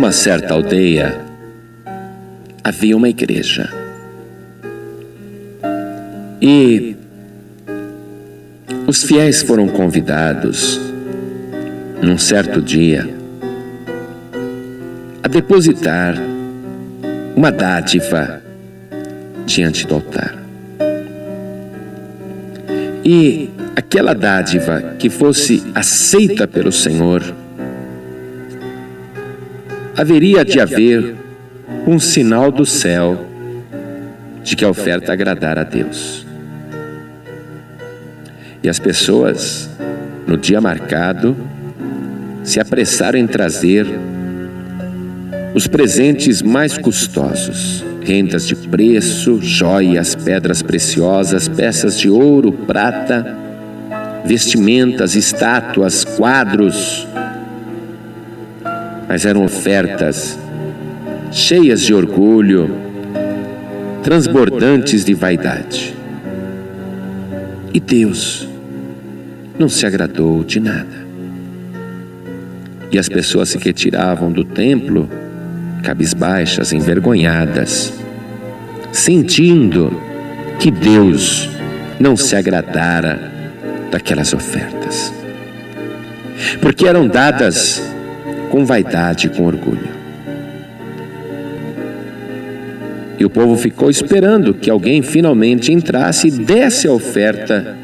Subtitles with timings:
[0.00, 1.20] numa certa aldeia,
[2.64, 3.68] havia uma igreja.
[6.40, 6.96] E
[8.86, 10.80] os fiéis foram convidados,
[12.00, 13.06] num certo dia,
[15.22, 16.14] a depositar
[17.36, 18.40] uma dádiva
[19.44, 20.34] diante do altar.
[23.04, 27.22] E aquela dádiva que fosse aceita pelo Senhor,
[30.00, 31.14] haveria de haver
[31.86, 33.26] um sinal do céu
[34.42, 36.26] de que a oferta agradara a Deus.
[38.62, 39.68] E as pessoas,
[40.26, 41.36] no dia marcado,
[42.42, 43.86] se apressaram em trazer
[45.54, 53.36] os presentes mais custosos, rendas de preço, joias, pedras preciosas, peças de ouro, prata,
[54.24, 57.06] vestimentas, estátuas, quadros.
[59.10, 60.38] Mas eram ofertas
[61.32, 62.70] cheias de orgulho,
[64.04, 65.96] transbordantes de vaidade.
[67.74, 68.48] E Deus
[69.58, 71.04] não se agradou de nada.
[72.92, 75.10] E as pessoas se retiravam do templo
[75.82, 77.92] cabisbaixas, envergonhadas,
[78.92, 79.92] sentindo
[80.60, 81.50] que Deus
[81.98, 83.32] não se agradara
[83.90, 85.12] daquelas ofertas,
[86.60, 87.90] porque eram dadas
[88.50, 89.88] com vaidade e com orgulho.
[93.18, 97.76] E o povo ficou esperando que alguém finalmente entrasse e desse a oferta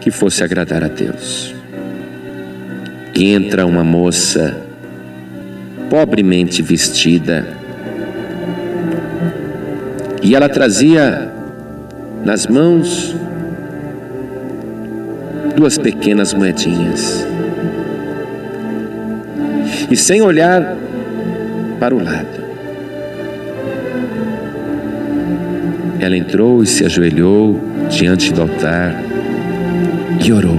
[0.00, 1.54] que fosse agradar a Deus.
[3.14, 4.56] E entra uma moça
[5.88, 7.62] pobremente vestida
[10.22, 11.32] e ela trazia
[12.24, 13.14] nas mãos
[15.56, 17.26] duas pequenas moedinhas.
[19.92, 20.74] E sem olhar
[21.78, 22.40] para o lado,
[26.00, 29.00] Ela entrou e se ajoelhou diante do altar
[30.24, 30.58] e orou.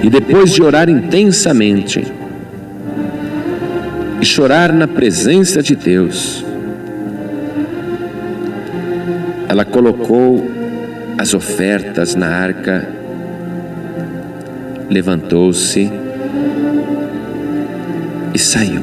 [0.00, 2.04] E depois de orar intensamente
[4.20, 6.44] e chorar na presença de Deus,
[9.48, 10.48] ela colocou
[11.18, 12.88] as ofertas na arca,
[14.88, 15.99] levantou-se
[18.40, 18.82] saiu.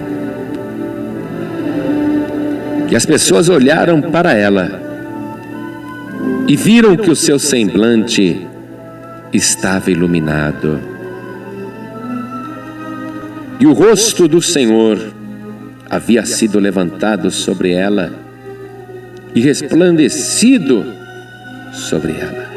[2.89, 4.81] E as pessoas olharam para ela
[6.47, 8.47] e viram que o seu semblante
[9.33, 10.79] estava iluminado.
[13.59, 15.13] E o rosto do Senhor
[15.89, 18.13] havia sido levantado sobre ela
[19.35, 20.85] e resplandecido
[21.73, 22.47] sobre ela.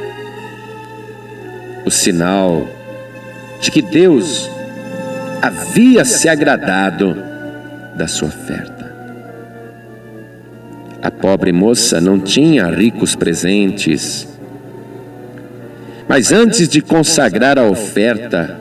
[1.85, 2.69] O sinal
[3.61, 4.49] de que Deus
[5.43, 7.17] havia se agradado
[7.97, 8.81] da sua oferta.
[11.03, 14.29] A pobre moça não tinha ricos presentes.
[16.07, 18.59] Mas antes de consagrar a oferta,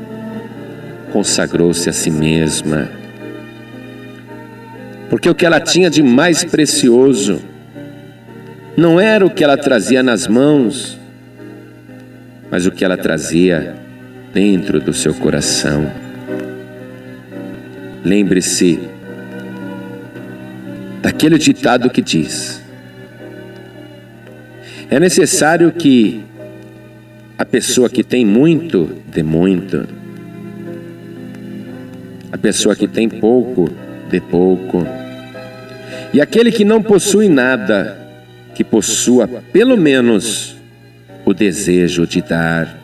[1.12, 2.88] consagrou-se a si mesma.
[5.10, 7.42] Porque o que ela tinha de mais precioso
[8.78, 10.98] não era o que ela trazia nas mãos,
[12.50, 13.76] mas o que ela trazia
[14.34, 16.09] dentro do seu coração.
[18.04, 18.80] Lembre-se
[21.02, 22.62] daquele ditado que diz:
[24.90, 26.24] É necessário que
[27.38, 29.88] a pessoa que tem muito dê muito,
[32.32, 33.70] a pessoa que tem pouco
[34.10, 34.86] dê pouco,
[36.14, 37.98] e aquele que não possui nada,
[38.56, 40.56] que possua pelo menos
[41.26, 42.79] o desejo de dar.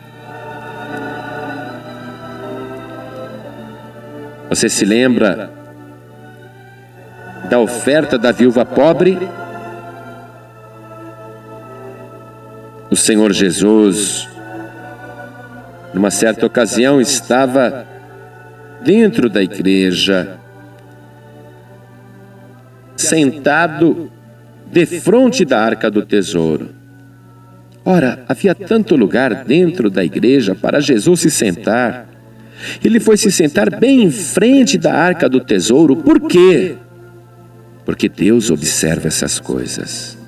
[4.48, 5.50] Você se lembra
[7.50, 9.18] da oferta da viúva pobre,
[12.90, 14.28] o Senhor Jesus,
[15.92, 17.86] numa certa ocasião, estava
[18.84, 20.38] dentro da igreja,
[22.96, 24.10] sentado
[24.70, 26.70] de frente da arca do tesouro.
[27.84, 32.15] Ora, havia tanto lugar dentro da igreja para Jesus se sentar.
[32.84, 35.96] Ele foi se sentar bem em frente da arca do tesouro.
[35.96, 36.76] Por quê?
[37.86, 40.18] porque Deus observa essas coisas.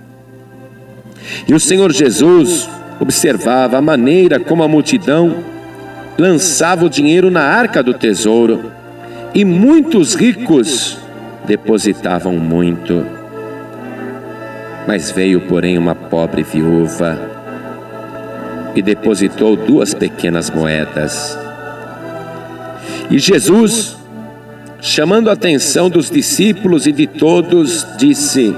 [1.47, 2.71] E o Senhor Jesus
[3.01, 5.45] observava a maneira como a multidão
[6.17, 8.73] lançava o dinheiro na arca do tesouro,
[9.35, 10.99] e muitos ricos
[11.47, 13.05] depositavam muito.
[14.87, 17.19] Mas veio, porém, uma pobre viúva
[18.75, 21.37] e depositou duas pequenas moedas.
[23.10, 23.99] E Jesus
[24.81, 28.55] chamando a atenção dos discípulos e de todos, disse: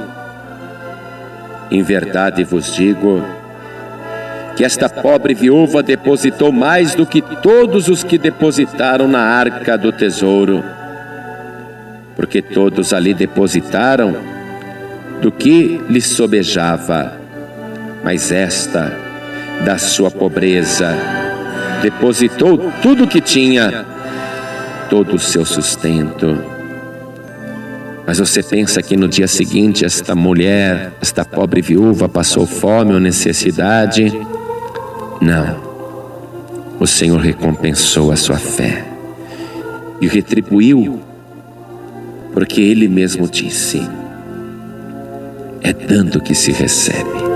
[1.70, 3.23] Em verdade vos digo,
[4.56, 9.93] que esta pobre viúva depositou mais do que todos os que depositaram na arca do
[9.93, 10.62] tesouro,
[12.17, 14.14] porque todos ali depositaram
[15.23, 17.19] do que lhes sobejava,
[18.02, 18.93] mas esta,
[19.64, 20.94] da sua pobreza,
[21.82, 23.85] depositou tudo o que tinha,
[24.91, 26.37] todo o seu sustento.
[28.05, 33.01] Mas você pensa que no dia seguinte esta mulher, esta pobre viúva passou fome ou
[33.01, 34.13] necessidade?
[35.23, 35.71] Não.
[36.81, 38.85] O Senhor recompensou a sua fé
[40.01, 41.01] e retribuiu,
[42.33, 43.81] porque Ele mesmo disse:
[45.63, 47.31] é dando que se recebe.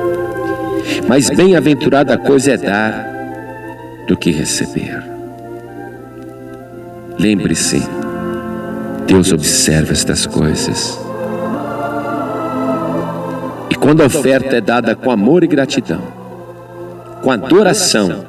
[1.07, 3.07] Mas bem-aventurada coisa é dar
[4.09, 5.14] do que receber.
[7.19, 7.83] Lembre-se,
[9.07, 10.99] Deus observa estas coisas.
[13.71, 16.03] E quando a oferta é dada com amor e gratidão,
[17.23, 18.27] com adoração,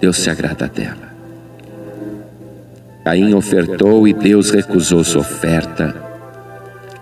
[0.00, 1.10] Deus se agrada dela.
[3.04, 5.94] Caim ofertou e Deus recusou sua oferta.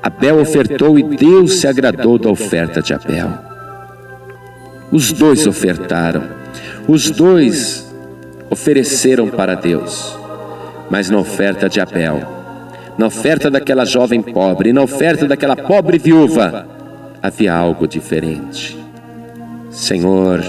[0.02, 3.30] Abel ofertou e Deus se agradou da oferta de Abel.
[4.90, 6.24] Os dois ofertaram,
[6.86, 7.86] os dois
[8.50, 10.17] ofereceram para Deus,
[10.90, 12.20] mas na oferta de Abel,
[12.96, 16.66] na oferta daquela jovem pobre, na oferta daquela pobre viúva,
[17.22, 18.78] havia algo diferente.
[19.70, 20.40] Senhor,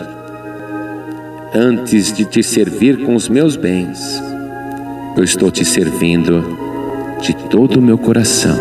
[1.54, 4.22] antes de te servir com os meus bens,
[5.16, 6.58] eu estou te servindo
[7.22, 8.58] de todo o meu coração,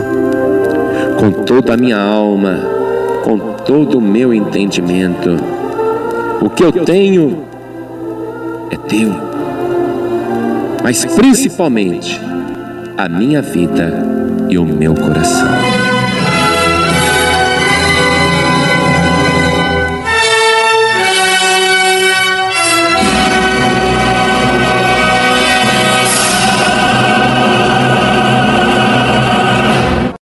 [1.18, 2.58] com toda a minha alma,
[3.24, 5.36] com todo o meu entendimento.
[6.40, 7.44] O que eu tenho
[8.70, 9.27] é teu,
[10.82, 12.20] mas principalmente
[12.96, 13.92] a minha vida
[14.48, 15.67] e o meu coração.